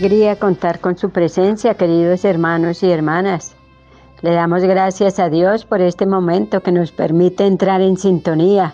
[0.00, 3.54] alegría contar con su presencia, queridos hermanos y hermanas.
[4.22, 8.72] Le damos gracias a Dios por este momento que nos permite entrar en sintonía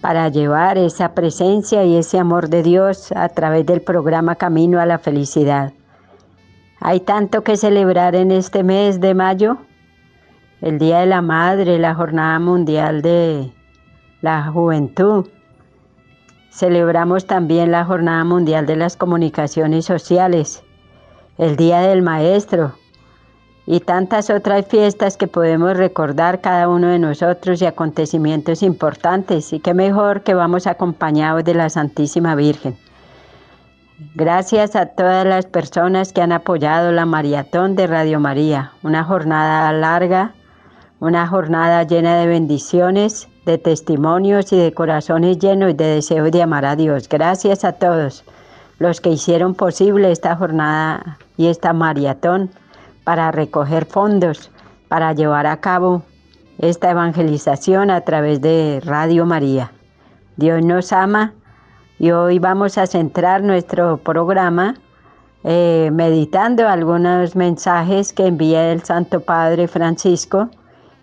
[0.00, 4.86] para llevar esa presencia y ese amor de Dios a través del programa Camino a
[4.86, 5.72] la Felicidad.
[6.80, 9.58] Hay tanto que celebrar en este mes de mayo,
[10.60, 13.52] el Día de la Madre, la Jornada Mundial de
[14.20, 15.28] la Juventud,
[16.54, 20.62] Celebramos también la Jornada Mundial de las Comunicaciones Sociales,
[21.36, 22.74] el Día del Maestro
[23.66, 29.58] y tantas otras fiestas que podemos recordar cada uno de nosotros y acontecimientos importantes y
[29.58, 32.78] qué mejor que vamos acompañados de la Santísima Virgen.
[34.14, 39.72] Gracias a todas las personas que han apoyado la maratón de Radio María, una jornada
[39.72, 40.34] larga,
[41.00, 46.64] una jornada llena de bendiciones de testimonios y de corazones llenos de deseo de amar
[46.64, 47.08] a Dios.
[47.08, 48.24] Gracias a todos
[48.78, 52.50] los que hicieron posible esta jornada y esta maratón
[53.04, 54.50] para recoger fondos,
[54.88, 56.02] para llevar a cabo
[56.58, 59.72] esta evangelización a través de Radio María.
[60.36, 61.32] Dios nos ama
[61.98, 64.76] y hoy vamos a centrar nuestro programa
[65.44, 70.48] eh, meditando algunos mensajes que envía el Santo Padre Francisco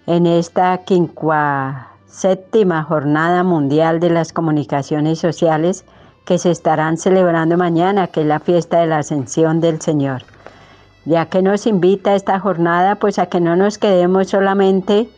[0.07, 5.85] en esta quincuagésima séptima Jornada Mundial de las Comunicaciones Sociales
[6.25, 10.23] que se estarán celebrando mañana, que es la fiesta de la Ascensión del Señor.
[11.05, 15.09] Ya que nos invita esta jornada, pues a que no nos quedemos solamente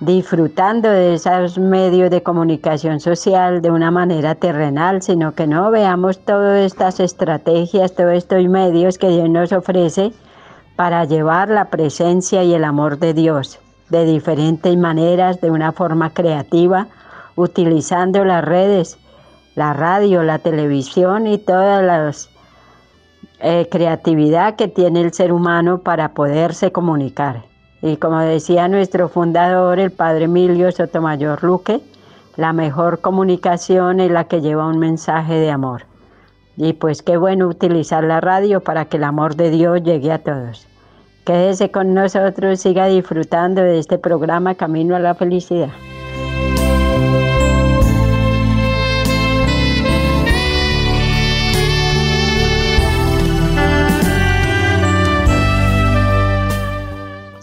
[0.00, 6.18] disfrutando de esos medios de comunicación social de una manera terrenal, sino que no veamos
[6.18, 10.12] todas estas estrategias, todos estos medios que Dios nos ofrece
[10.74, 13.58] para llevar la presencia y el amor de Dios
[13.88, 16.88] de diferentes maneras, de una forma creativa,
[17.36, 18.98] utilizando las redes,
[19.54, 22.12] la radio, la televisión y toda la
[23.40, 27.44] eh, creatividad que tiene el ser humano para poderse comunicar.
[27.82, 31.80] Y como decía nuestro fundador, el padre Emilio Sotomayor Luque,
[32.36, 35.84] la mejor comunicación es la que lleva un mensaje de amor.
[36.56, 40.18] Y pues qué bueno utilizar la radio para que el amor de Dios llegue a
[40.18, 40.66] todos.
[41.26, 45.70] Quédese con nosotros, siga disfrutando de este programa Camino a la Felicidad.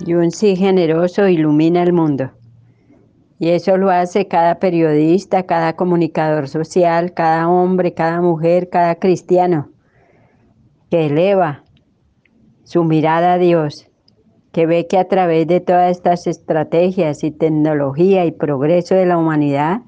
[0.05, 2.31] Y un sí generoso ilumina el mundo.
[3.37, 9.67] Y eso lo hace cada periodista, cada comunicador social, cada hombre, cada mujer, cada cristiano,
[10.89, 11.62] que eleva
[12.63, 13.89] su mirada a Dios,
[14.51, 19.17] que ve que a través de todas estas estrategias y tecnología y progreso de la
[19.17, 19.81] humanidad,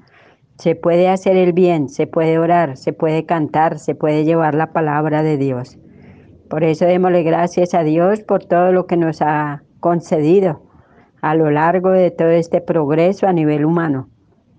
[0.58, 4.72] se puede hacer el bien, se puede orar, se puede cantar, se puede llevar la
[4.72, 5.78] palabra de Dios.
[6.48, 10.62] Por eso démosle gracias a Dios por todo lo que nos ha concedido
[11.20, 14.08] a lo largo de todo este progreso a nivel humano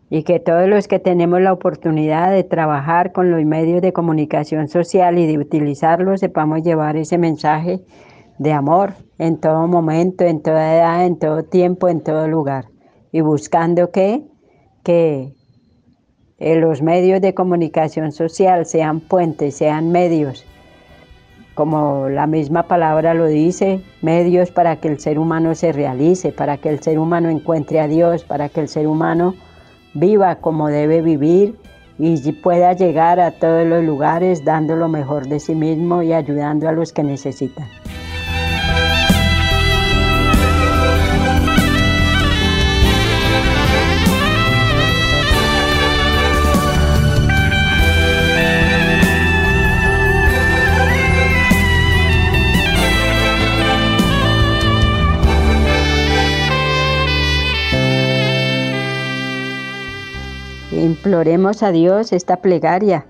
[0.09, 4.67] y que todos los que tenemos la oportunidad de trabajar con los medios de comunicación
[4.69, 7.81] social y de utilizarlos sepamos llevar ese mensaje
[8.37, 12.65] de amor en todo momento, en toda edad, en todo tiempo, en todo lugar.
[13.11, 14.23] Y buscando que,
[14.83, 15.33] que
[16.39, 20.45] los medios de comunicación social sean puentes, sean medios,
[21.57, 26.57] como la misma palabra lo dice, medios para que el ser humano se realice, para
[26.57, 29.33] que el ser humano encuentre a Dios, para que el ser humano
[29.95, 31.55] viva como debe vivir
[31.97, 36.69] y pueda llegar a todos los lugares dando lo mejor de sí mismo y ayudando
[36.69, 37.65] a los que necesitan.
[61.07, 63.05] Imploremos a Dios esta plegaria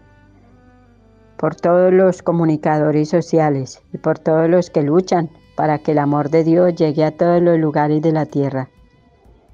[1.35, 6.29] por todos los comunicadores sociales y por todos los que luchan para que el amor
[6.29, 8.69] de Dios llegue a todos los lugares de la tierra.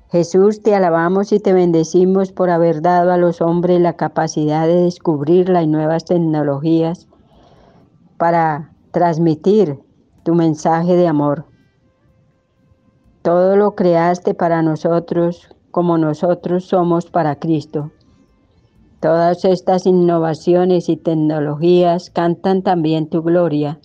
[0.10, 4.84] Jesús, te alabamos y te bendecimos por haber dado a los hombres la capacidad de
[4.84, 7.08] descubrir las nuevas tecnologías
[8.18, 9.80] para transmitir
[10.24, 11.46] tu mensaje de amor.
[13.22, 17.90] Todo lo creaste para nosotros como nosotros somos para Cristo.
[19.04, 23.82] Todas estas innovaciones y tecnologías cantan también tu gloria.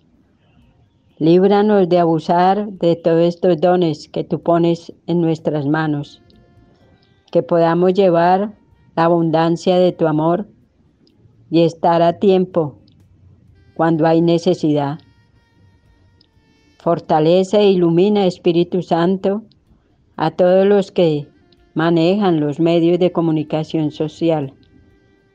[1.19, 6.23] Líbranos de abusar de todos estos dones que tú pones en nuestras manos,
[7.33, 8.55] que podamos llevar
[8.95, 10.47] la abundancia de tu amor
[11.51, 12.79] y estar a tiempo
[13.75, 15.01] cuando hay necesidad.
[16.79, 19.43] Fortalece e ilumina, Espíritu Santo,
[20.15, 21.27] a todos los que
[21.75, 24.55] manejan los medios de comunicación social,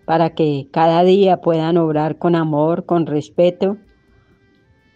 [0.06, 3.78] para que cada día puedan obrar con amor, con respeto,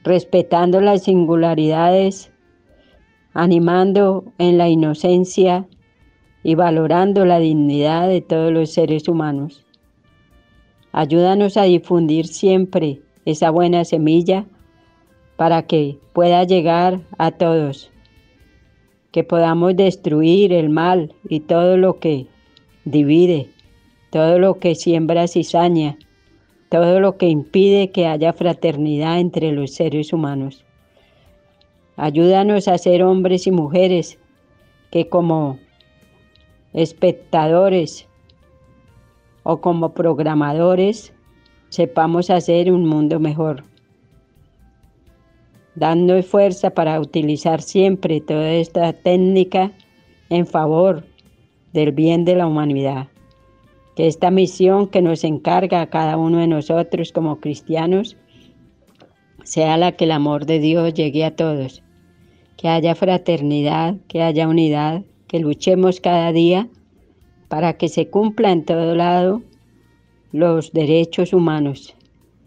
[0.03, 2.31] respetando las singularidades,
[3.33, 5.67] animando en la inocencia
[6.43, 9.65] y valorando la dignidad de todos los seres humanos.
[10.91, 14.45] Ayúdanos a difundir siempre esa buena semilla
[15.35, 17.91] para que pueda llegar a todos,
[19.11, 22.27] que podamos destruir el mal y todo lo que
[22.85, 23.49] divide,
[24.09, 25.97] todo lo que siembra cizaña,
[26.69, 30.65] todo lo que impide que haya fraternidad entre los seres humanos.
[31.95, 34.19] Ayúdanos a ser hombres y mujeres
[34.91, 35.59] que como
[36.73, 38.07] espectadores
[39.43, 41.13] o como programadores
[41.69, 43.63] sepamos hacer un mundo mejor
[45.77, 49.71] dando fuerza para utilizar siempre toda esta técnica
[50.29, 51.03] en favor
[51.71, 53.07] del bien de la humanidad.
[53.97, 58.15] Que esta misión que nos encarga a cada uno de nosotros como cristianos
[59.43, 61.81] sea la que el amor de Dios llegue a todos,
[62.57, 66.69] que haya fraternidad, que haya unidad, que luchemos cada día
[67.47, 69.41] para que se cumpla en todo lado
[70.31, 71.95] los derechos humanos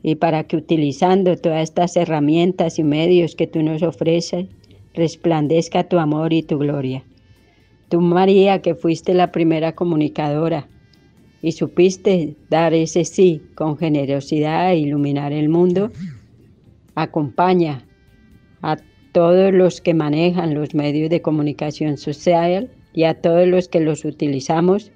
[0.04, 4.46] y para que utilizando todas estas herramientas y medios que tú nos ofreces,
[4.94, 7.02] resplandezca tu amor y tu gloria.
[7.88, 10.68] Tú, María, que fuiste la primera comunicadora
[11.42, 15.90] y supiste dar ese sí con generosidad e iluminar el mundo,
[16.94, 17.84] acompaña
[18.62, 18.76] a
[19.12, 24.04] todos los que manejan los medios de comunicación social y a todos los que los
[24.04, 24.92] utilizamos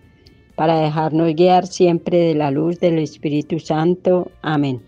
[0.54, 4.30] para dejarnos guiar siempre de la luz del Espíritu Santo.
[4.42, 4.82] Amén.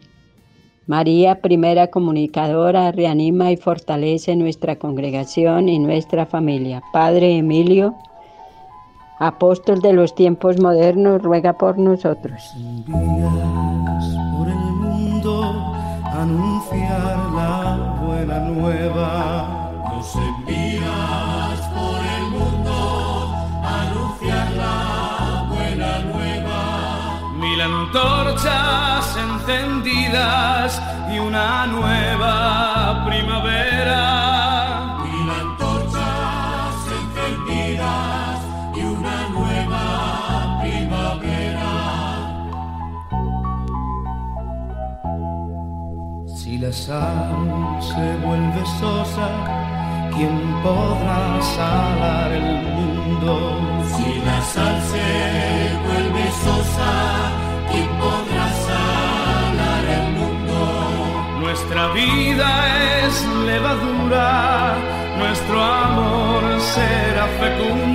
[0.86, 6.80] María, primera comunicadora, reanima y fortalece nuestra congregación y nuestra familia.
[6.92, 7.96] Padre Emilio,
[9.18, 12.52] apóstol de los tiempos modernos, ruega por nosotros.
[12.86, 15.74] por el mundo
[16.04, 19.72] anunciar la buena nueva.
[19.90, 23.34] Nos envías por el mundo
[23.64, 26.60] anunciar la buena nueva.
[27.38, 30.82] Mil antorchas encendidas
[31.12, 33.75] y una nueva primavera.
[46.56, 49.28] Si la sal se vuelve sosa,
[50.14, 53.32] ¿quién podrá salar el mundo?
[53.94, 55.08] Si la sal se
[55.86, 56.92] vuelve sosa,
[57.70, 61.40] ¿quién podrá sanar el mundo?
[61.40, 62.48] Nuestra vida
[63.04, 63.14] es
[63.44, 64.76] levadura,
[65.18, 66.42] nuestro amor
[66.74, 67.85] será fecundo.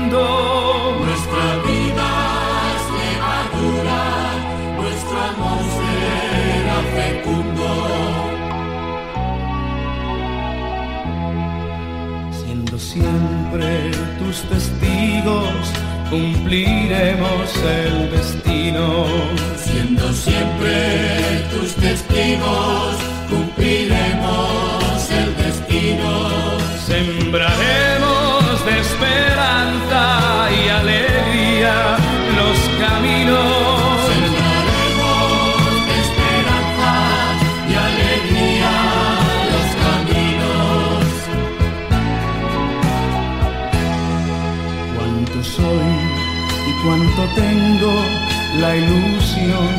[14.32, 15.74] Tus testigos,
[16.10, 19.06] cumpliremos el destino.
[19.58, 22.96] Siendo siempre tus testigos,
[23.30, 23.91] cumpliremos
[47.22, 48.04] cuánto tengo,
[48.60, 49.70] la ilusión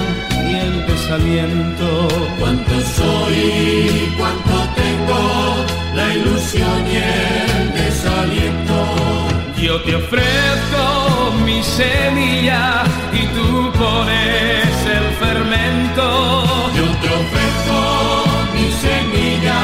[0.48, 2.08] y el desaliento.
[2.38, 8.86] Cuánto soy y cuánto tengo, la ilusión y el desaliento.
[9.56, 16.44] Yo te ofrezco mi semilla y tú pones el fermento.
[16.76, 19.60] Yo te ofrezco mi semilla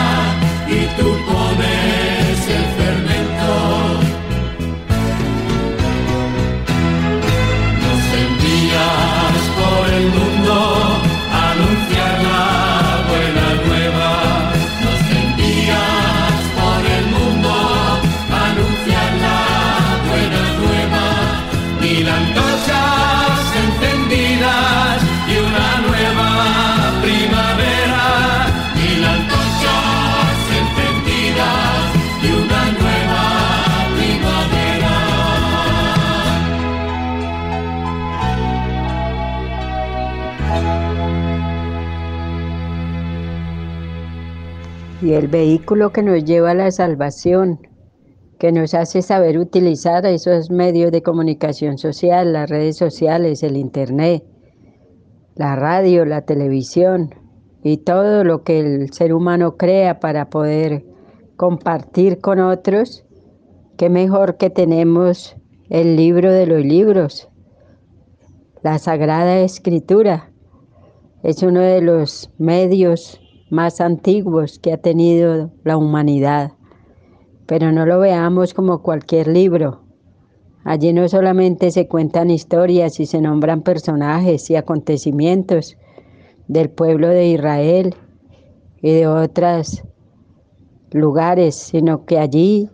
[0.68, 1.37] y tú pones
[45.18, 47.58] el vehículo que nos lleva a la salvación,
[48.38, 54.22] que nos hace saber utilizar esos medios de comunicación social, las redes sociales, el Internet,
[55.34, 57.12] la radio, la televisión
[57.64, 60.86] y todo lo que el ser humano crea para poder
[61.36, 63.04] compartir con otros,
[63.76, 65.36] qué mejor que tenemos
[65.68, 67.28] el libro de los libros,
[68.62, 70.30] la Sagrada Escritura.
[71.24, 73.20] Es uno de los medios
[73.50, 76.52] más antiguos que ha tenido la humanidad.
[77.46, 79.82] Pero no lo veamos como cualquier libro.
[80.64, 85.76] Allí no solamente se cuentan historias y se nombran personajes y acontecimientos
[86.46, 87.94] del pueblo de Israel
[88.82, 89.82] y de otros
[90.90, 92.70] lugares, sino que allí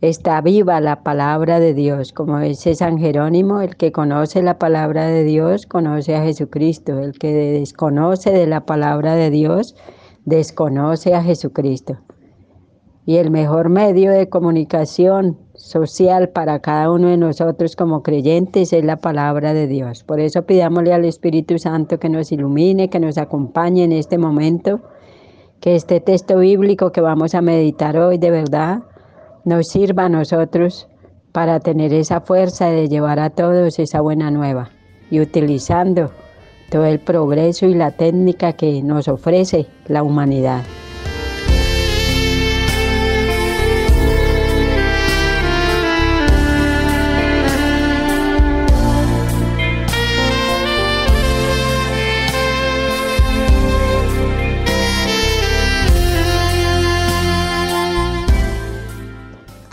[0.00, 5.06] está viva la palabra de Dios, como dice San Jerónimo, el que conoce la palabra
[5.06, 9.76] de Dios conoce a Jesucristo, el que desconoce de la palabra de Dios
[10.24, 11.98] desconoce a Jesucristo.
[13.04, 18.84] Y el mejor medio de comunicación social para cada uno de nosotros como creyentes es
[18.84, 20.04] la palabra de Dios.
[20.04, 24.80] Por eso pidámosle al Espíritu Santo que nos ilumine, que nos acompañe en este momento,
[25.60, 28.82] que este texto bíblico que vamos a meditar hoy de verdad
[29.44, 30.88] nos sirva a nosotros
[31.32, 34.70] para tener esa fuerza de llevar a todos esa buena nueva
[35.10, 36.10] y utilizando
[36.70, 40.62] todo el progreso y la técnica que nos ofrece la humanidad.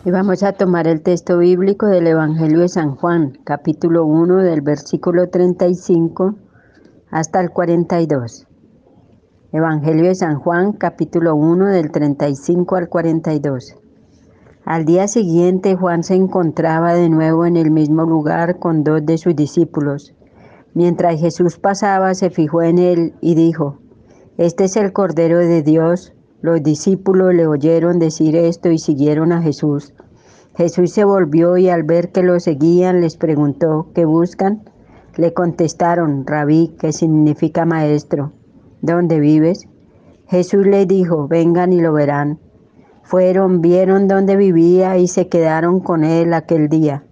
[0.07, 4.61] Y vamos a tomar el texto bíblico del Evangelio de San Juan, capítulo 1, del
[4.61, 6.33] versículo 35
[7.11, 8.47] hasta el 42.
[9.51, 13.75] Evangelio de San Juan, capítulo 1, del 35 al 42.
[14.63, 19.17] Al día siguiente Juan se encontraba de nuevo en el mismo lugar con dos de
[19.17, 20.15] sus discípulos.
[20.73, 23.79] Mientras Jesús pasaba, se fijó en él y dijo,
[24.37, 26.13] Este es el Cordero de Dios.
[26.39, 29.93] Los discípulos le oyeron decir esto y siguieron a Jesús.
[30.55, 34.63] Jesús se volvió y al ver que lo seguían les preguntó, ¿qué buscan?
[35.15, 38.33] Le contestaron, rabí, que significa maestro.
[38.81, 39.67] ¿Dónde vives?
[40.27, 42.39] Jesús le dijo, vengan y lo verán.
[43.01, 47.03] Fueron, vieron dónde vivía y se quedaron con él aquel día.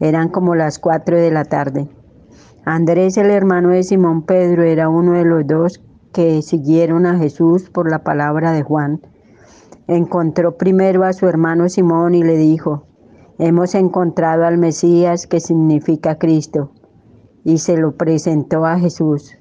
[0.00, 1.88] Eran como las cuatro de la tarde.
[2.64, 5.80] Andrés, el hermano de Simón Pedro, era uno de los dos
[6.12, 9.00] que siguieron a Jesús por la palabra de Juan,
[9.88, 12.86] encontró primero a su hermano Simón y le dijo,
[13.38, 16.72] hemos encontrado al Mesías que significa Cristo,
[17.44, 19.36] y se lo presentó a Jesús.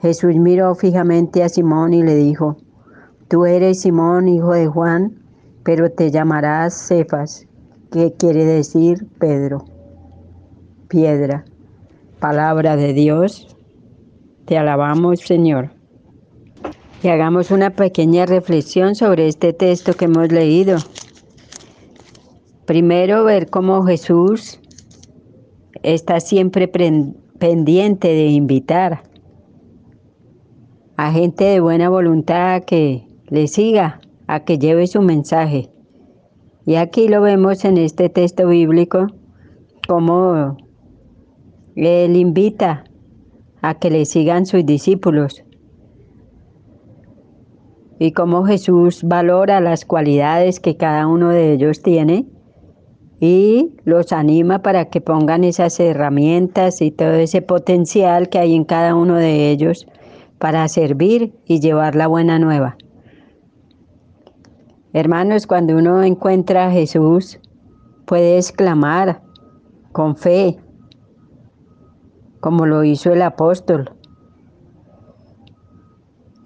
[0.00, 2.58] Jesús miró fijamente a Simón y le dijo,
[3.28, 5.22] tú eres Simón, hijo de Juan,
[5.62, 7.46] pero te llamarás Cefas,
[7.90, 9.64] que quiere decir Pedro,
[10.88, 11.44] piedra.
[12.20, 13.56] Palabra de Dios,
[14.44, 15.77] te alabamos Señor
[17.02, 20.78] y hagamos una pequeña reflexión sobre este texto que hemos leído.
[22.66, 24.60] Primero, ver cómo Jesús
[25.82, 29.02] está siempre pendiente de invitar
[30.96, 35.70] a gente de buena voluntad que le siga, a que lleve su mensaje.
[36.66, 39.06] Y aquí lo vemos en este texto bíblico,
[39.86, 40.56] como
[41.76, 42.84] Él invita
[43.62, 45.44] a que le sigan sus discípulos
[47.98, 52.26] y cómo Jesús valora las cualidades que cada uno de ellos tiene
[53.20, 58.64] y los anima para que pongan esas herramientas y todo ese potencial que hay en
[58.64, 59.86] cada uno de ellos
[60.38, 62.76] para servir y llevar la buena nueva.
[64.92, 67.40] Hermanos, cuando uno encuentra a Jesús,
[68.06, 69.20] puede exclamar
[69.92, 70.58] con fe,
[72.40, 73.97] como lo hizo el apóstol,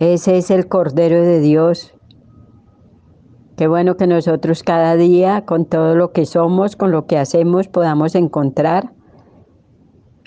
[0.02, 1.94] ese es el Cordero de Dios.
[3.56, 7.68] Qué bueno que nosotros cada día, con todo lo que somos, con lo que hacemos,
[7.68, 8.92] podamos encontrar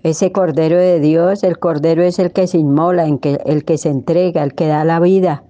[0.02, 1.44] ese Cordero de Dios.
[1.44, 5.02] El Cordero es el que se inmola, el que se entrega, el que da la
[5.02, 5.44] vida.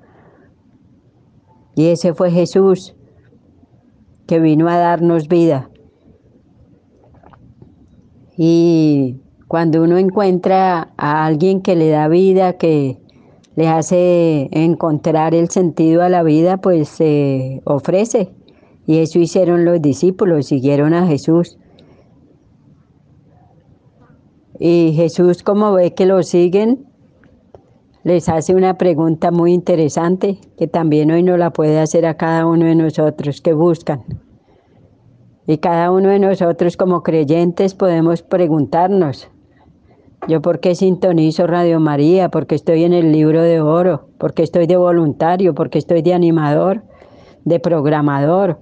[1.75, 2.95] Y ese fue Jesús,
[4.25, 5.69] que vino a darnos vida.
[8.37, 13.04] Y cuando uno encuentra a alguien que le da vida, que
[13.55, 18.29] le hace encontrar el sentido a la vida, pues se ofrece.
[18.85, 21.57] Y eso hicieron los discípulos, siguieron a Jesús.
[24.59, 26.85] Y Jesús, como ve que lo siguen,
[28.03, 32.45] les hace una pregunta muy interesante que también hoy nos la puede hacer a cada
[32.45, 34.03] uno de nosotros que buscan.
[35.47, 39.29] Y cada uno de nosotros como creyentes podemos preguntarnos,
[40.27, 42.29] ¿yo por qué sintonizo Radio María?
[42.29, 44.09] ¿Por qué estoy en el libro de oro?
[44.17, 45.53] ¿Por qué estoy de voluntario?
[45.53, 46.83] ¿Por qué estoy de animador?
[47.43, 48.59] ¿De programador?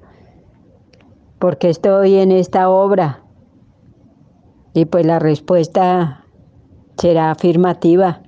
[1.40, 3.24] ¿Por qué estoy en esta obra?
[4.74, 6.26] Y pues la respuesta
[6.98, 8.24] será afirmativa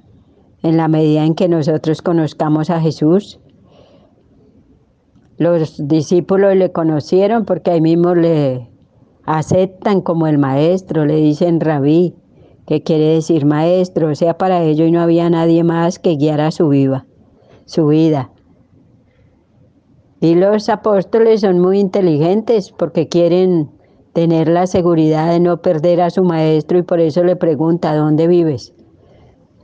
[0.64, 3.40] en la medida en que nosotros conozcamos a Jesús.
[5.38, 8.70] Los discípulos le conocieron porque ahí mismo le
[9.26, 12.16] aceptan como el maestro, le dicen rabí,
[12.66, 16.70] que quiere decir maestro, o sea, para ellos no había nadie más que guiara su
[16.70, 17.06] vida,
[17.66, 18.32] su vida.
[20.20, 23.70] Y los apóstoles son muy inteligentes porque quieren
[24.14, 28.28] tener la seguridad de no perder a su maestro y por eso le pregunta, ¿dónde
[28.28, 28.74] vives?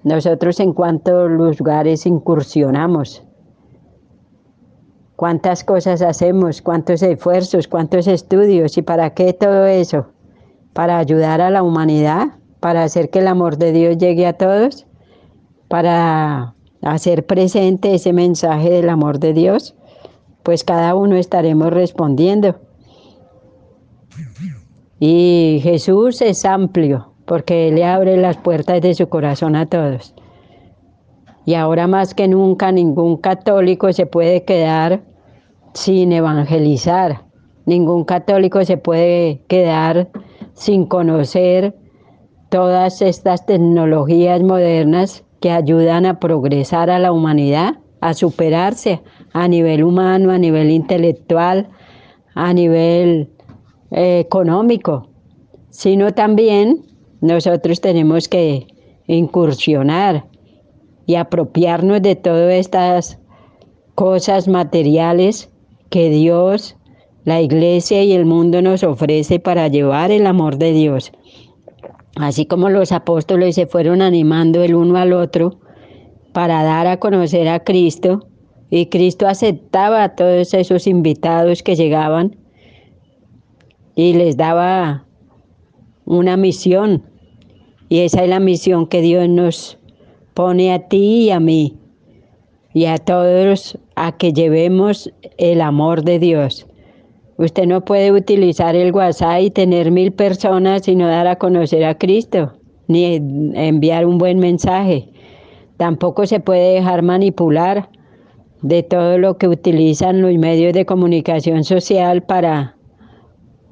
[0.03, 3.24] Nosotros en cuántos lugares incursionamos,
[5.15, 10.08] cuántas cosas hacemos, cuántos esfuerzos, cuántos estudios y para qué todo eso,
[10.74, 14.85] para ayudar a la humanidad, para hacer que el amor de Dios llegue a todos,
[15.67, 16.53] para
[16.83, 19.75] hacer presente ese mensaje del amor de Dios,
[20.43, 22.55] pues cada uno estaremos respondiendo.
[24.99, 30.13] Y Jesús es amplio, porque le abre las puertas de su corazón a todos.
[31.45, 35.01] Y ahora más que nunca ningún católico se puede quedar
[35.74, 37.24] sin evangelizar.
[37.65, 40.09] Ningún católico se puede quedar
[40.53, 41.80] sin conocer
[42.51, 49.85] todas estas tecnologías modernas que ayudan a progresar a la humanidad, a superarse a nivel
[49.85, 51.70] humano, a nivel intelectual,
[52.35, 53.29] a nivel
[53.92, 55.07] eh, económico,
[55.70, 56.85] sino también
[57.22, 58.68] nosotros tenemos que
[59.07, 60.25] incursionar
[61.05, 63.18] y apropiarnos de todas estas
[63.96, 65.50] cosas materiales
[65.90, 66.75] que Dios,
[67.24, 71.14] la iglesia y el mundo nos ofrece para llevar el amor de Dios.
[72.15, 75.59] Así como los apóstoles se fueron animando el uno al otro
[76.33, 78.27] para dar a conocer a Cristo,
[78.71, 82.37] y Cristo aceptaba a todos esos invitados que llegaban
[83.95, 85.05] y les daba
[86.05, 87.03] una misión
[87.89, 89.77] y esa es la misión que Dios nos
[90.33, 91.77] pone a ti y a mí
[92.74, 96.65] y a todos a que llevemos el amor de Dios.
[97.41, 101.83] Usted no puede utilizar el WhatsApp y tener mil personas y no dar a conocer
[101.83, 102.53] a Cristo,
[102.87, 103.15] ni
[103.55, 105.09] enviar un buen mensaje.
[105.77, 107.89] Tampoco se puede dejar manipular
[108.61, 112.77] de todo lo que utilizan los medios de comunicación social para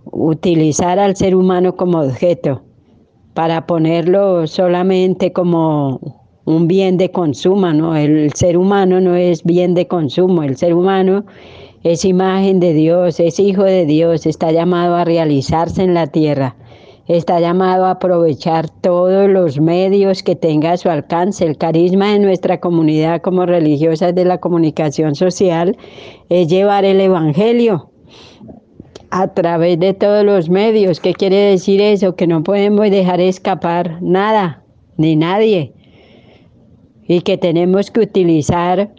[0.06, 2.64] utilizar al ser humano como objeto
[3.36, 6.00] para ponerlo solamente como
[6.46, 7.96] un bien de consumo, ¿no?
[7.96, 11.26] El ser humano no es bien de consumo, el ser humano
[11.84, 16.56] es imagen de Dios, es hijo de Dios, está llamado a realizarse en la tierra,
[17.08, 21.46] está llamado a aprovechar todos los medios que tenga a su alcance.
[21.46, 25.78] El carisma de nuestra comunidad como religiosas de la comunicación social
[26.30, 27.90] es llevar el Evangelio
[29.12, 31.00] a través de todos los medios.
[31.00, 32.16] ¿Qué quiere decir eso?
[32.16, 34.64] Que no podemos dejar escapar nada,
[34.98, 35.74] ni nadie.
[37.08, 38.92] Y que tenemos que utilizar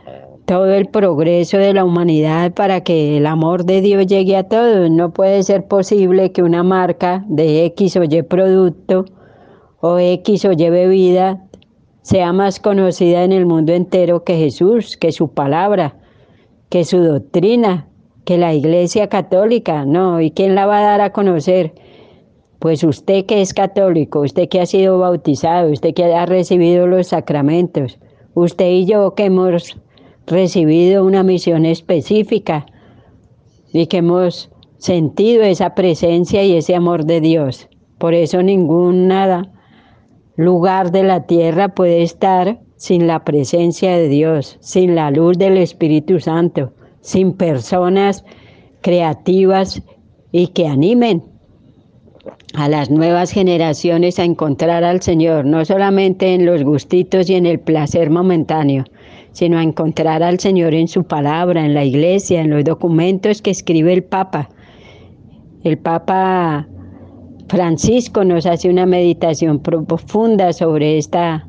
[0.51, 4.91] todo el progreso de la humanidad para que el amor de Dios llegue a todos.
[4.91, 9.05] No puede ser posible que una marca de X o Y producto
[9.81, 11.47] o X o Y bebida
[12.03, 15.95] sea más conocida en el mundo entero que Jesús, que su palabra,
[16.69, 17.87] que su doctrina,
[18.25, 21.75] que la Iglesia Católica, no, ¿y quién la va a dar a conocer?
[22.59, 27.07] Pues usted que es católico, usted que ha sido bautizado, usted que ha recibido los
[27.07, 28.01] sacramentos,
[28.35, 29.81] usted y yo que hemos
[30.31, 32.67] recibido una misión específica
[33.73, 37.69] y que hemos sentido esa presencia y ese amor de Dios.
[37.99, 39.13] Por eso ningún
[40.37, 45.59] lugar de la tierra puede estar sin la presencia de Dios, sin la luz del
[45.59, 48.25] Espíritu Santo sin personas
[48.83, 49.83] creativas
[50.33, 51.23] y que animen
[52.55, 57.47] a las nuevas generaciones a encontrar al Señor, no solamente en los gustitos y en
[57.47, 58.85] el placer momentáneo,
[59.33, 63.51] sino a encontrar al Señor en su palabra, en la iglesia, en los documentos que
[63.51, 64.49] escribe el Papa.
[65.63, 66.67] El Papa
[67.49, 71.47] Francisco nos hace una meditación profunda sobre esta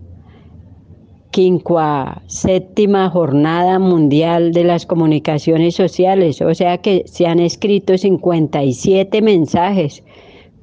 [2.27, 10.03] séptima Jornada Mundial de las Comunicaciones Sociales, o sea que se han escrito 57 mensajes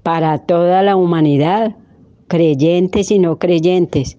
[0.02, 1.76] para toda la humanidad,
[2.26, 4.18] creyentes y no creyentes,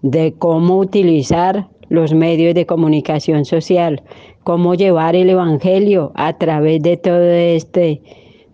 [0.00, 4.02] de cómo utilizar los medios de comunicación social,
[4.44, 8.00] cómo llevar el Evangelio a través de todo este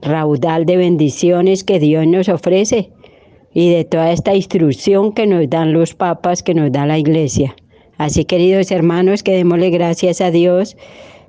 [0.03, 2.91] raudal de bendiciones que Dios nos ofrece
[3.53, 7.55] y de toda esta instrucción que nos dan los papas, que nos da la iglesia.
[7.99, 10.77] Así, queridos hermanos, que démosle gracias a Dios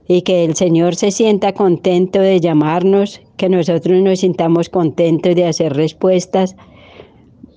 [0.07, 5.45] y que el Señor se sienta contento de llamarnos, que nosotros nos sintamos contentos de
[5.45, 6.55] hacer respuestas,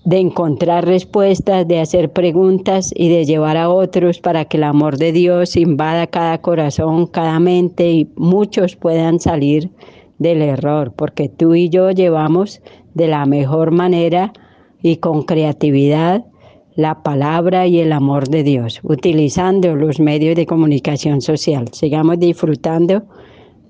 [0.05, 4.97] de encontrar respuestas, de hacer preguntas y de llevar a otros para que el amor
[4.97, 9.71] de Dios invada cada corazón, cada mente y muchos puedan salir
[10.19, 12.61] del error, porque tú y yo llevamos
[12.95, 14.33] de la mejor manera
[14.83, 16.25] y con creatividad
[16.77, 21.69] la palabra y el amor de Dios, utilizando los medios de comunicación social.
[21.73, 23.03] Sigamos disfrutando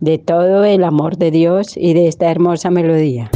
[0.01, 3.31] de todo el amor de Dios y de esta hermosa melodía.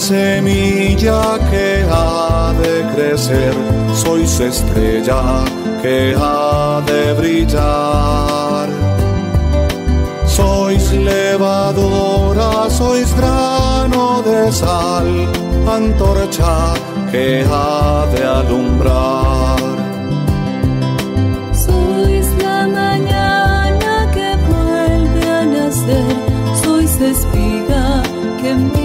[0.00, 3.52] Semilla que ha de crecer,
[3.94, 5.44] sois estrella
[5.82, 8.68] que ha de brillar.
[10.26, 15.08] Sois levadura, sois grano de sal,
[15.68, 16.74] antorcha
[17.10, 19.60] que ha de alumbrar.
[21.52, 26.16] Sois la mañana que vuelve a nacer,
[26.62, 28.02] sois espiga
[28.40, 28.79] que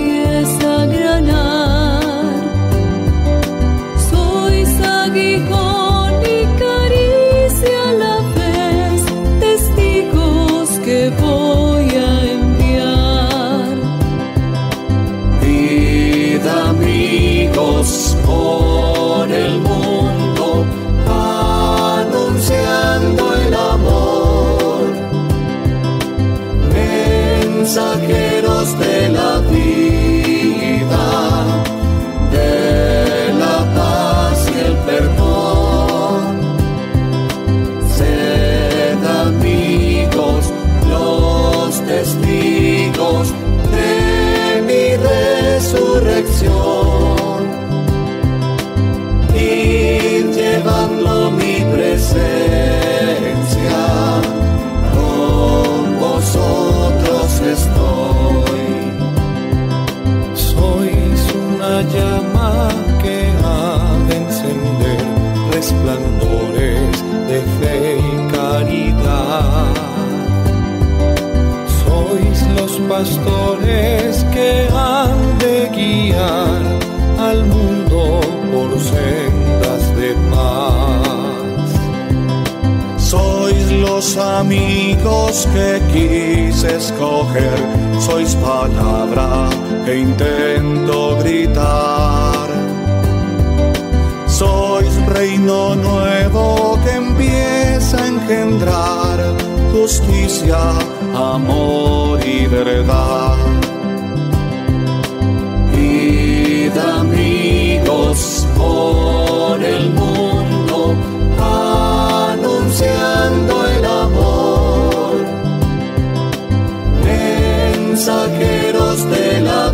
[118.15, 119.64] Mensajeros de la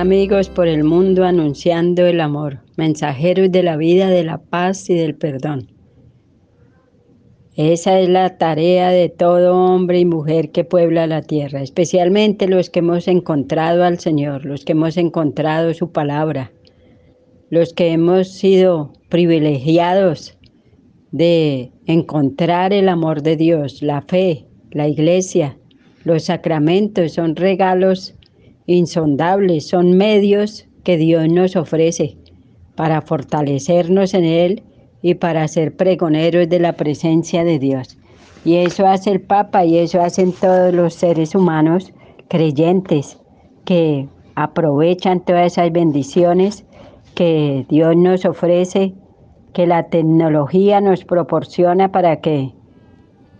[0.00, 4.94] amigos por el mundo anunciando el amor, mensajeros de la vida, de la paz y
[4.94, 5.70] del perdón.
[7.54, 12.70] Esa es la tarea de todo hombre y mujer que puebla la tierra, especialmente los
[12.70, 16.50] que hemos encontrado al Señor, los que hemos encontrado su palabra,
[17.50, 20.38] los que hemos sido privilegiados
[21.10, 25.58] de encontrar el amor de Dios, la fe, la iglesia,
[26.04, 28.14] los sacramentos son regalos
[28.74, 32.16] insondables, son medios que Dios nos ofrece
[32.76, 34.62] para fortalecernos en Él
[35.02, 37.98] y para ser pregoneros de la presencia de Dios.
[38.44, 41.92] Y eso hace el Papa y eso hacen todos los seres humanos
[42.28, 43.18] creyentes
[43.64, 46.64] que aprovechan todas esas bendiciones
[47.14, 48.94] que Dios nos ofrece,
[49.52, 52.54] que la tecnología nos proporciona para que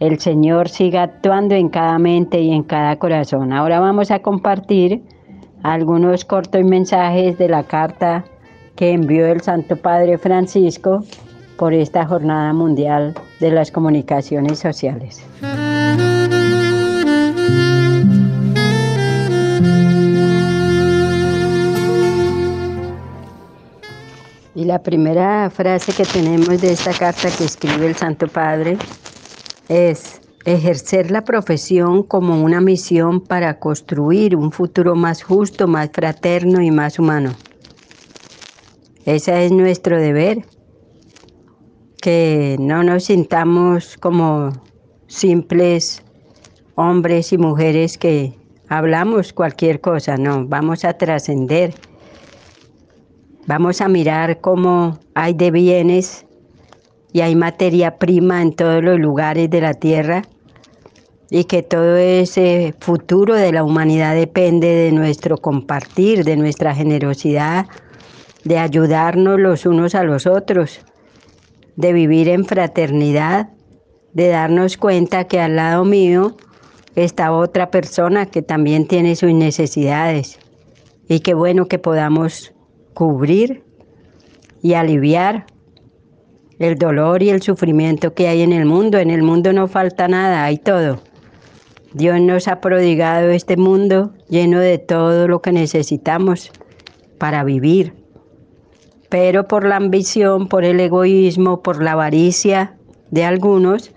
[0.00, 3.52] el Señor siga actuando en cada mente y en cada corazón.
[3.52, 5.02] Ahora vamos a compartir
[5.62, 8.24] algunos cortos mensajes de la carta
[8.76, 11.04] que envió el Santo Padre Francisco
[11.56, 15.22] por esta Jornada Mundial de las Comunicaciones Sociales.
[24.54, 28.76] Y la primera frase que tenemos de esta carta que escribe el Santo Padre
[29.68, 36.62] es ejercer la profesión como una misión para construir un futuro más justo, más fraterno
[36.62, 37.35] y más humano.
[39.05, 40.44] Ese es nuestro deber,
[42.00, 44.53] que no nos sintamos como
[45.07, 46.03] simples
[46.74, 48.35] hombres y mujeres que
[48.68, 51.74] hablamos cualquier cosa, no, vamos a trascender,
[53.46, 56.24] vamos a mirar cómo hay de bienes
[57.12, 60.22] y hay materia prima en todos los lugares de la tierra
[61.30, 67.66] y que todo ese futuro de la humanidad depende de nuestro compartir, de nuestra generosidad,
[68.44, 70.80] de ayudarnos los unos a los otros,
[71.76, 73.50] de vivir en fraternidad,
[74.12, 76.36] de darnos cuenta que al lado mío
[76.96, 80.38] está otra persona que también tiene sus necesidades
[81.08, 82.52] y qué bueno que podamos
[82.94, 83.62] cubrir
[84.62, 85.46] y aliviar
[86.60, 88.98] el dolor y el sufrimiento que hay en el mundo.
[88.98, 91.00] En el mundo no falta nada, hay todo.
[91.94, 96.52] Dios nos ha prodigado este mundo lleno de todo lo que necesitamos
[97.18, 97.94] para vivir.
[99.08, 102.76] Pero por la ambición, por el egoísmo, por la avaricia
[103.10, 103.92] de algunos,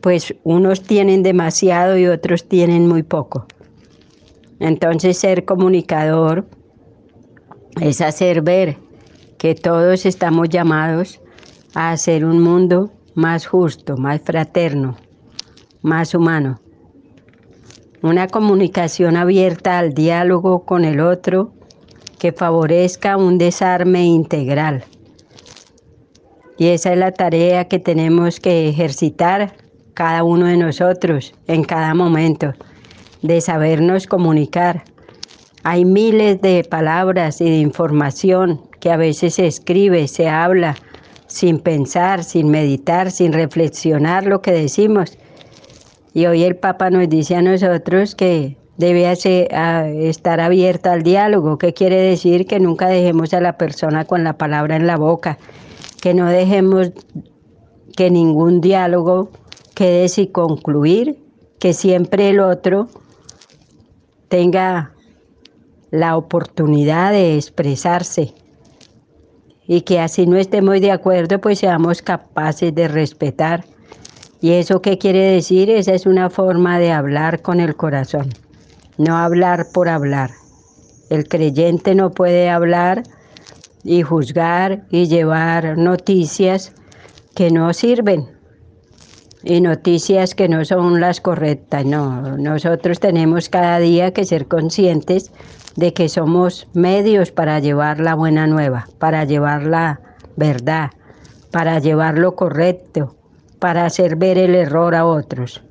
[0.00, 3.46] pues unos tienen demasiado y otros tienen muy poco.
[4.60, 6.46] Entonces ser comunicador
[7.80, 8.76] es hacer ver
[9.36, 11.20] que todos estamos llamados
[11.78, 14.96] a hacer un mundo más justo, más fraterno,
[15.80, 16.60] más humano.
[18.02, 21.52] Una comunicación abierta al diálogo con el otro
[22.18, 24.86] que favorezca un desarme integral.
[26.56, 29.54] Y esa es la tarea que tenemos que ejercitar
[29.94, 32.54] cada uno de nosotros en cada momento,
[33.22, 34.82] de sabernos comunicar.
[35.62, 40.74] Hay miles de palabras y de información que a veces se escribe, se habla,
[41.28, 45.16] sin pensar, sin meditar, sin reflexionar lo que decimos.
[46.14, 51.58] Y hoy el Papa nos dice a nosotros que debe estar abierta al diálogo.
[51.58, 52.46] ¿Qué quiere decir?
[52.46, 55.38] Que nunca dejemos a la persona con la palabra en la boca,
[56.00, 56.92] que no dejemos
[57.96, 59.30] que ningún diálogo
[59.74, 61.18] quede sin concluir,
[61.58, 62.88] que siempre el otro
[64.28, 64.92] tenga
[65.90, 68.34] la oportunidad de expresarse
[69.68, 73.64] y que así no estemos de acuerdo, pues seamos capaces de respetar.
[74.40, 75.68] ¿Y eso qué quiere decir?
[75.68, 78.30] Esa es una forma de hablar con el corazón,
[78.96, 80.30] no hablar por hablar.
[81.10, 83.02] El creyente no puede hablar
[83.84, 86.72] y juzgar y llevar noticias
[87.34, 88.26] que no sirven
[89.42, 91.84] y noticias que no son las correctas.
[91.84, 95.30] No, nosotros tenemos cada día que ser conscientes
[95.78, 100.00] de que somos medios para llevar la buena nueva, para llevar la
[100.34, 100.90] verdad,
[101.52, 103.14] para llevar lo correcto,
[103.60, 105.62] para hacer ver el error a otros.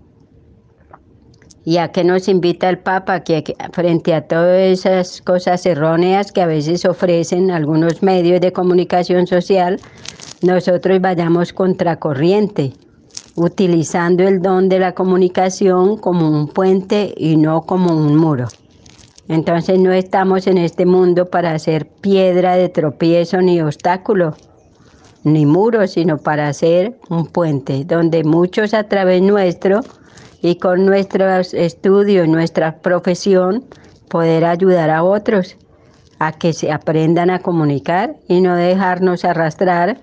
[1.65, 3.19] ¿Y a qué nos invita el Papa?
[3.19, 3.43] Que
[3.73, 9.77] frente a todas esas cosas erróneas que a veces ofrecen algunos medios de comunicación social,
[10.41, 12.71] nosotros vayamos contracorriente,
[13.35, 18.47] utilizando el don de la comunicación como un puente y no como un muro.
[19.29, 24.35] Entonces no estamos en este mundo para ser piedra de tropiezo ni obstáculo,
[25.23, 29.81] ni muro, sino para ser un puente donde muchos a través nuestro
[30.41, 33.65] y con nuestros estudios nuestra profesión
[34.09, 35.57] poder ayudar a otros
[36.19, 39.99] a que se aprendan a comunicar y no dejarnos arrastrar,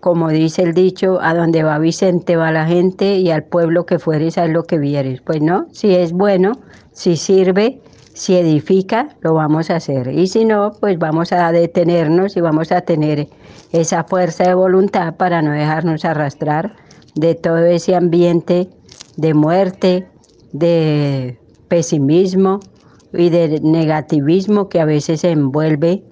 [0.00, 3.98] como dice el dicho, a donde va Vicente va la gente y al pueblo que
[3.98, 5.20] fueres a lo que vieres.
[5.20, 6.52] Pues no, si es bueno,
[6.92, 7.80] si sirve,
[8.14, 10.08] si edifica, lo vamos a hacer.
[10.08, 13.28] Y si no, pues vamos a detenernos y vamos a tener
[13.72, 16.76] esa fuerza de voluntad para no dejarnos arrastrar
[17.16, 18.68] de todo ese ambiente
[19.16, 20.08] de muerte,
[20.52, 22.60] de pesimismo
[23.12, 26.04] y de negativismo que a veces envuelve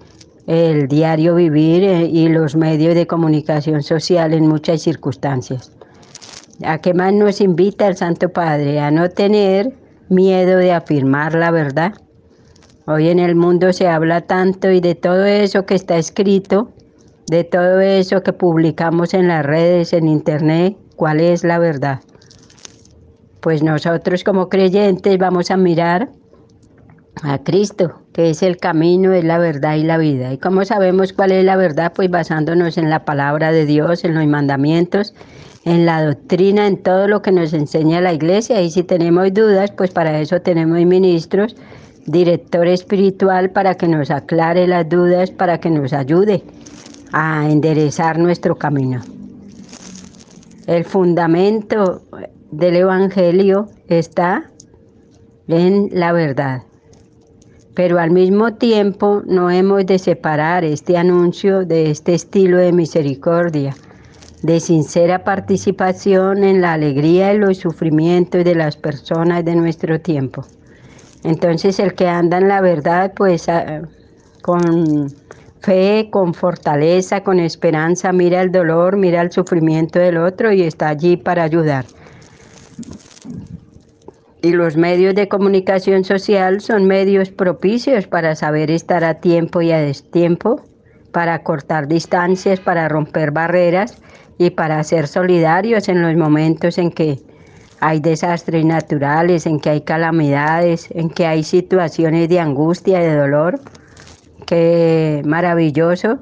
[0.49, 5.71] el diario vivir eh, y los medios de comunicación social en muchas circunstancias.
[6.65, 8.81] ¿A qué más nos invita el Santo Padre?
[8.81, 9.73] A no tener
[10.13, 11.95] miedo de afirmar la verdad.
[12.87, 16.71] Hoy en el mundo se habla tanto y de todo eso que está escrito,
[17.29, 22.01] de todo eso que publicamos en las redes, en internet, ¿cuál es la verdad?
[23.43, 26.09] pues nosotros como creyentes vamos a mirar
[27.25, 30.33] a Cristo, que es el camino, es la verdad y la vida.
[30.33, 31.93] ¿Y cómo sabemos cuál es la verdad?
[31.93, 35.13] Pues basándonos en la palabra de Dios, en los mandamientos,
[35.65, 38.61] en la doctrina, en todo lo que nos enseña la iglesia.
[38.63, 41.57] Y si tenemos dudas, pues para eso tenemos ministros,
[42.07, 46.43] director espiritual para que nos aclare las dudas, para que nos ayude
[47.13, 49.01] a enderezar nuestro camino.
[50.67, 52.03] El fundamento
[52.51, 54.51] del Evangelio está
[55.49, 56.63] en la verdad.
[57.75, 63.75] Pero al mismo tiempo no hemos de separar este anuncio de este estilo de misericordia,
[64.43, 70.45] de sincera participación en la alegría y los sufrimientos de las personas de nuestro tiempo.
[71.23, 73.83] Entonces el que anda en la verdad, pues ah,
[74.43, 75.09] con
[75.61, 80.89] fe, con fortaleza, con esperanza, mira el dolor, mira el sufrimiento del otro y está
[80.89, 81.85] allí para ayudar.
[84.43, 89.71] Y los medios de comunicación social son medios propicios para saber estar a tiempo y
[89.71, 90.61] a destiempo,
[91.13, 94.03] para cortar distancias, para romper barreras
[94.39, 97.19] y para ser solidarios en los momentos en que
[97.81, 103.61] hay desastres naturales, en que hay calamidades, en que hay situaciones de angustia, de dolor.
[104.47, 106.21] Qué maravilloso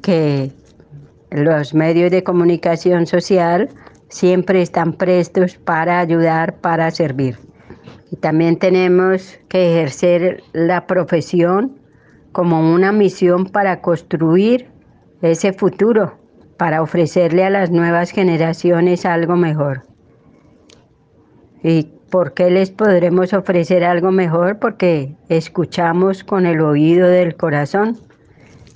[0.00, 0.52] que
[1.30, 3.68] los medios de comunicación social
[4.08, 7.38] siempre están prestos para ayudar, para servir.
[8.10, 11.78] Y también tenemos que ejercer la profesión
[12.32, 14.68] como una misión para construir
[15.22, 16.18] ese futuro,
[16.62, 19.82] para ofrecerle a las nuevas generaciones algo mejor.
[21.64, 24.60] ¿Y por qué les podremos ofrecer algo mejor?
[24.60, 27.98] Porque escuchamos con el oído del corazón.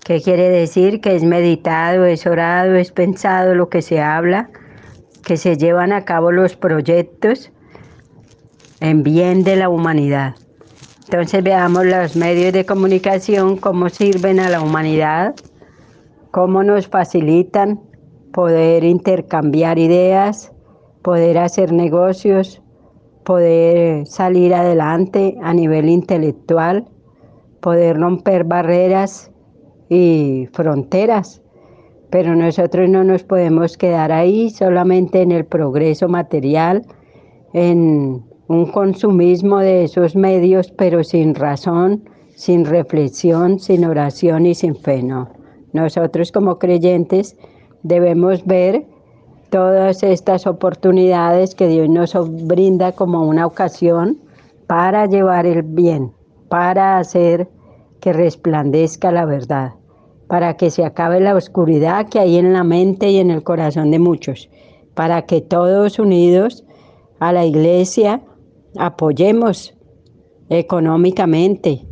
[0.04, 1.00] ¿Qué quiere decir?
[1.00, 4.50] Que es meditado, es orado, es pensado lo que se habla,
[5.24, 7.52] que se llevan a cabo los proyectos
[8.80, 10.34] en bien de la humanidad.
[11.04, 15.36] Entonces veamos los medios de comunicación, cómo sirven a la humanidad,
[16.36, 17.80] cómo nos facilitan
[18.34, 20.52] poder intercambiar ideas,
[21.00, 22.60] poder hacer negocios,
[23.24, 26.84] poder salir adelante a nivel intelectual,
[27.62, 29.30] poder romper barreras
[29.88, 31.40] y fronteras.
[32.10, 36.82] Pero nosotros no nos podemos quedar ahí solamente en el progreso material,
[37.54, 44.76] en un consumismo de esos medios, pero sin razón, sin reflexión, sin oración y sin
[44.76, 45.02] fe.
[45.02, 45.35] No.
[45.76, 47.36] Nosotros como creyentes
[47.82, 48.86] debemos ver
[49.50, 52.14] todas estas oportunidades que Dios nos
[52.46, 54.18] brinda como una ocasión
[54.66, 56.12] para llevar el bien,
[56.48, 57.46] para hacer
[58.00, 59.72] que resplandezca la verdad,
[60.28, 63.90] para que se acabe la oscuridad que hay en la mente y en el corazón
[63.90, 64.48] de muchos,
[64.94, 66.64] para que todos unidos
[67.20, 68.22] a la iglesia
[68.78, 69.74] apoyemos
[70.48, 71.82] económicamente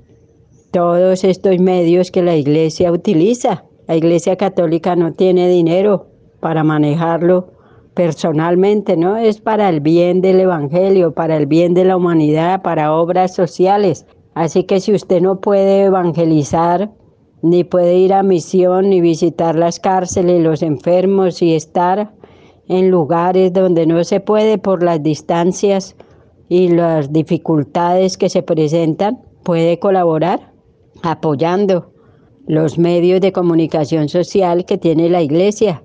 [0.70, 3.64] todos estos medios que la iglesia utiliza.
[3.86, 6.06] La iglesia católica no tiene dinero
[6.40, 7.52] para manejarlo
[7.94, 9.16] personalmente, ¿no?
[9.16, 14.06] Es para el bien del Evangelio, para el bien de la humanidad, para obras sociales.
[14.34, 16.90] Así que si usted no puede evangelizar
[17.42, 22.10] ni puede ir a misión, ni visitar las cárceles, los enfermos y estar
[22.68, 25.94] en lugares donde no se puede por las distancias
[26.48, 30.52] y las dificultades que se presentan, puede colaborar
[31.02, 31.93] apoyando
[32.46, 35.82] los medios de comunicación social que tiene la iglesia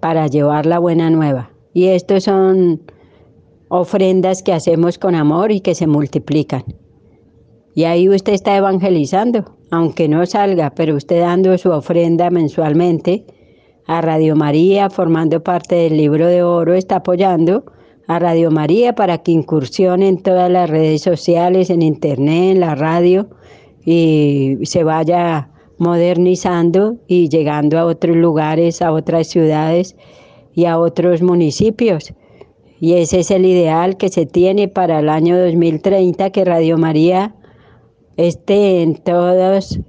[0.00, 1.50] para llevar la buena nueva.
[1.74, 2.82] Y estos son
[3.68, 6.64] ofrendas que hacemos con amor y que se multiplican.
[7.74, 13.24] Y ahí usted está evangelizando, aunque no salga, pero usted dando su ofrenda mensualmente
[13.86, 17.64] a Radio María, formando parte del libro de oro, está apoyando
[18.08, 22.74] a Radio María para que incursione en todas las redes sociales, en internet, en la
[22.74, 23.28] radio
[23.84, 25.51] y se vaya
[25.82, 29.96] modernizando y llegando a otros lugares, a otras ciudades
[30.54, 32.14] y a otros municipios.
[32.78, 37.34] Y ese es el ideal que se tiene para el año 2030, que Radio María
[38.16, 39.80] esté en todos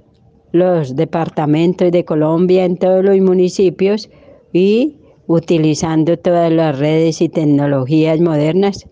[0.50, 4.10] los departamentos de Colombia, en todos los municipios
[4.52, 4.96] y
[5.28, 8.84] utilizando todas las redes y tecnologías modernas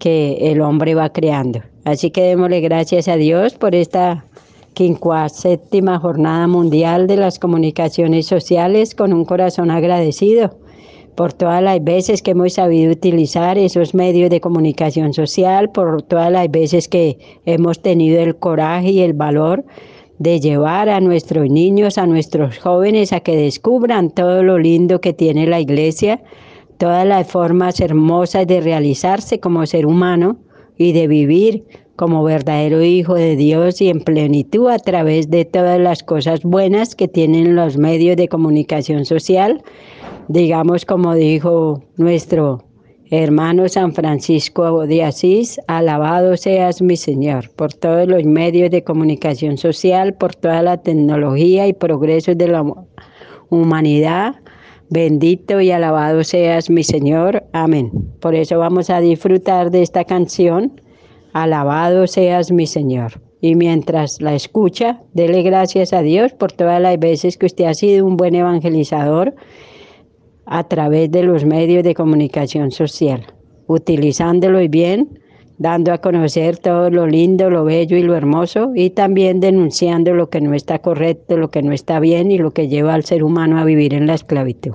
[0.00, 1.62] que el hombre va creando.
[1.84, 4.24] Así que démosle gracias a Dios por esta
[5.28, 10.56] séptima Jornada Mundial de las Comunicaciones Sociales con un corazón agradecido
[11.14, 16.32] por todas las veces que hemos sabido utilizar esos medios de comunicación social, por todas
[16.32, 19.64] las veces que hemos tenido el coraje y el valor
[20.18, 25.12] de llevar a nuestros niños, a nuestros jóvenes a que descubran todo lo lindo que
[25.12, 26.20] tiene la iglesia,
[26.78, 30.38] todas las formas hermosas de realizarse como ser humano
[30.76, 31.64] y de vivir
[31.96, 36.94] como verdadero hijo de Dios y en plenitud a través de todas las cosas buenas
[36.94, 39.62] que tienen los medios de comunicación social,
[40.28, 42.64] digamos como dijo nuestro
[43.10, 49.56] hermano San Francisco de Asís, alabado seas mi Señor por todos los medios de comunicación
[49.56, 52.64] social, por toda la tecnología y progresos de la
[53.50, 54.34] humanidad.
[54.90, 57.44] Bendito y alabado seas mi Señor.
[57.52, 57.90] Amén.
[58.20, 60.80] Por eso vamos a disfrutar de esta canción
[61.34, 63.20] Alabado seas mi Señor.
[63.40, 67.74] Y mientras la escucha, dele gracias a Dios por todas las veces que usted ha
[67.74, 69.34] sido un buen evangelizador
[70.46, 73.26] a través de los medios de comunicación social,
[73.66, 75.18] utilizándolo y bien,
[75.58, 80.30] dando a conocer todo lo lindo, lo bello y lo hermoso, y también denunciando lo
[80.30, 83.24] que no está correcto, lo que no está bien y lo que lleva al ser
[83.24, 84.74] humano a vivir en la esclavitud.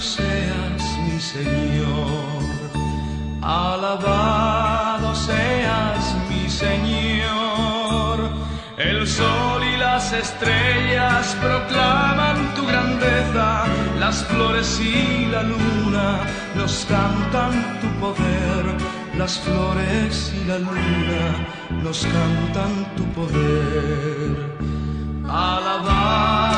[0.00, 2.42] Seas mi Señor,
[3.42, 8.30] alabado seas mi Señor.
[8.76, 13.64] El sol y las estrellas proclaman tu grandeza,
[13.98, 16.20] las flores y la luna
[16.54, 18.64] nos cantan tu poder,
[19.16, 24.58] las flores y la luna nos cantan tu poder.
[25.28, 26.57] Alabado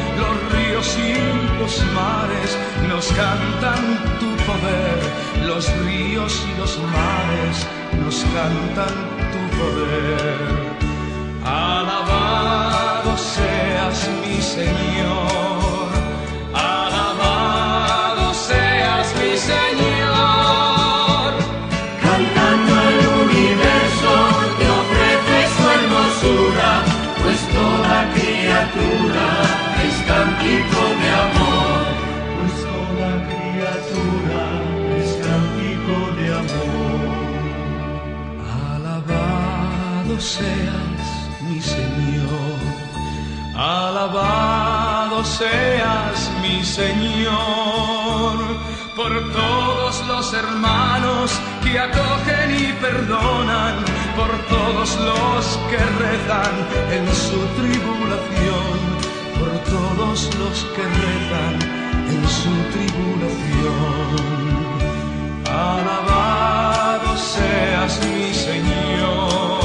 [0.31, 2.57] los ríos y los mares
[2.87, 3.83] nos cantan
[4.19, 4.99] tu poder.
[5.45, 7.67] Los ríos y los mares
[8.03, 8.95] nos cantan
[9.33, 10.37] tu poder.
[11.43, 15.30] Alabado seas mi Señor.
[40.37, 41.03] Seas
[41.41, 42.59] mi Señor,
[43.53, 48.35] alabado seas mi Señor.
[48.95, 51.31] Por todos los hermanos
[51.63, 53.75] que acogen y perdonan,
[54.15, 56.55] por todos los que rezan
[56.97, 58.75] en su tribulación,
[59.39, 61.55] por todos los que rezan
[62.13, 64.11] en su tribulación.
[65.45, 69.60] Alabados seas mi Señor,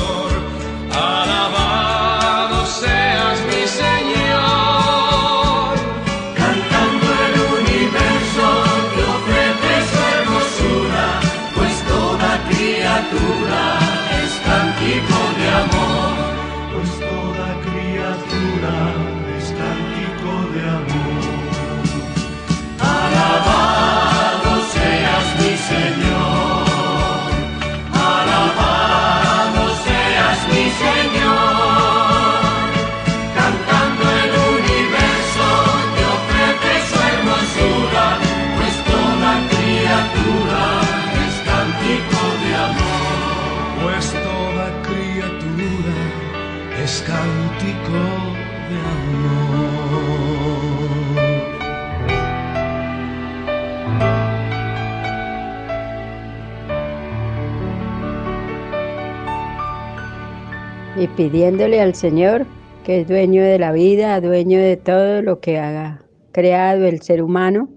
[60.98, 62.46] y pidiéndole al Señor,
[62.84, 67.22] que es dueño de la vida, dueño de todo lo que ha creado el ser
[67.22, 67.68] humano,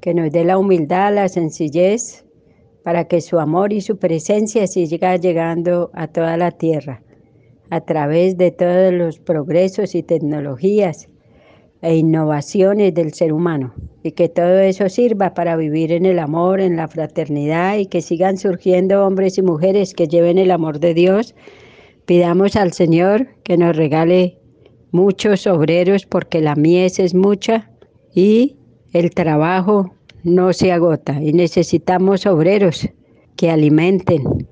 [0.00, 2.24] que nos dé la humildad, la sencillez,
[2.82, 7.02] para que su amor y su presencia siga llegando a toda la tierra,
[7.70, 11.08] a través de todos los progresos y tecnologías
[11.82, 16.60] e innovaciones del ser humano, y que todo eso sirva para vivir en el amor,
[16.60, 20.94] en la fraternidad, y que sigan surgiendo hombres y mujeres que lleven el amor de
[20.94, 21.36] Dios
[22.08, 24.38] Pidamos al Señor que nos regale
[24.92, 27.70] muchos obreros porque la mies es mucha
[28.14, 28.56] y
[28.94, 29.92] el trabajo
[30.24, 32.88] no se agota y necesitamos obreros
[33.36, 34.48] que alimenten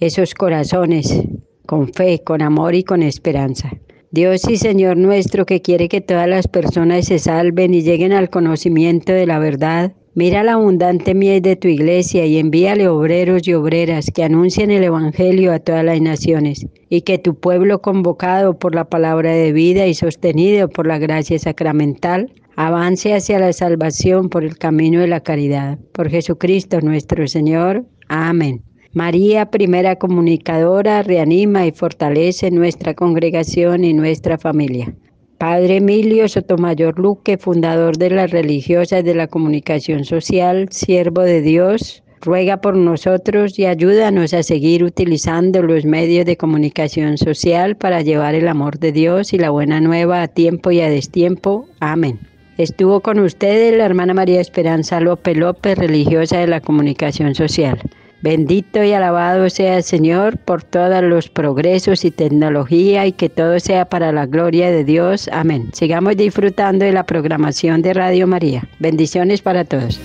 [0.00, 1.22] esos corazones
[1.64, 3.70] con fe, con amor y con esperanza.
[4.10, 8.30] Dios y Señor nuestro que quiere que todas las personas se salven y lleguen al
[8.30, 13.52] conocimiento de la verdad, Mira la abundante miel de tu iglesia y envíale obreros y
[13.52, 18.74] obreras que anuncien el Evangelio a todas las naciones y que tu pueblo convocado por
[18.74, 24.42] la palabra de vida y sostenido por la gracia sacramental avance hacia la salvación por
[24.42, 25.78] el camino de la caridad.
[25.92, 27.84] Por Jesucristo nuestro Señor.
[28.08, 28.62] Amén.
[28.94, 34.94] María, primera comunicadora, reanima y fortalece nuestra congregación y nuestra familia.
[35.38, 42.02] Padre Emilio Sotomayor Luque, fundador de las religiosas de la comunicación social, siervo de Dios,
[42.22, 48.34] ruega por nosotros y ayúdanos a seguir utilizando los medios de comunicación social para llevar
[48.34, 51.68] el amor de Dios y la buena nueva a tiempo y a destiempo.
[51.80, 52.18] Amén.
[52.56, 57.78] Estuvo con ustedes la hermana María Esperanza López López, religiosa de la comunicación social.
[58.26, 63.60] Bendito y alabado sea el Señor por todos los progresos y tecnología y que todo
[63.60, 65.30] sea para la gloria de Dios.
[65.32, 65.70] Amén.
[65.72, 68.64] Sigamos disfrutando de la programación de Radio María.
[68.80, 70.00] Bendiciones para todos.